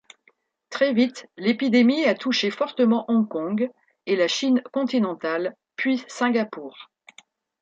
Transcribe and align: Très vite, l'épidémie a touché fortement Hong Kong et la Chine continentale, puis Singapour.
Très 0.71 0.93
vite, 0.93 1.27
l'épidémie 1.37 2.05
a 2.05 2.15
touché 2.15 2.49
fortement 2.49 3.05
Hong 3.07 3.27
Kong 3.27 3.69
et 4.07 4.15
la 4.15 4.27
Chine 4.27 4.63
continentale, 4.73 5.55
puis 5.75 6.03
Singapour. 6.07 6.75